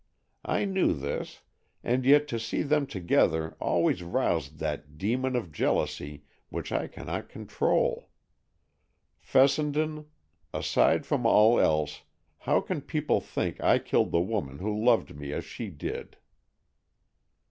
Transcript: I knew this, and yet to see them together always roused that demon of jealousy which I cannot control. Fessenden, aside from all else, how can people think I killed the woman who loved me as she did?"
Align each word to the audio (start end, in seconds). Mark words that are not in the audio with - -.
I 0.43 0.65
knew 0.65 0.93
this, 0.95 1.41
and 1.83 2.05
yet 2.05 2.27
to 2.29 2.39
see 2.39 2.63
them 2.63 2.87
together 2.87 3.55
always 3.61 4.01
roused 4.01 4.57
that 4.57 4.97
demon 4.97 5.35
of 5.35 5.51
jealousy 5.51 6.23
which 6.49 6.71
I 6.71 6.87
cannot 6.87 7.29
control. 7.29 8.09
Fessenden, 9.19 10.07
aside 10.55 11.05
from 11.05 11.27
all 11.27 11.59
else, 11.59 12.01
how 12.49 12.61
can 12.61 12.81
people 12.81 13.21
think 13.21 13.61
I 13.63 13.77
killed 13.77 14.11
the 14.11 14.21
woman 14.21 14.57
who 14.57 14.75
loved 14.83 15.15
me 15.15 15.33
as 15.33 15.45
she 15.45 15.69
did?" 15.69 16.17